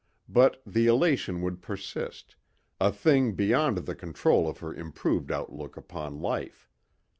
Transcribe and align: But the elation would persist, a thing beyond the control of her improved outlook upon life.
But 0.27 0.63
the 0.65 0.87
elation 0.87 1.43
would 1.43 1.61
persist, 1.61 2.35
a 2.79 2.91
thing 2.91 3.33
beyond 3.35 3.77
the 3.85 3.93
control 3.93 4.49
of 4.49 4.57
her 4.57 4.73
improved 4.73 5.31
outlook 5.31 5.77
upon 5.77 6.19
life. 6.19 6.67